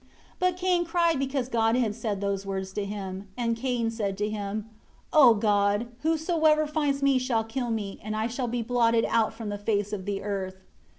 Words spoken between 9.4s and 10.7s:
the face of the earth."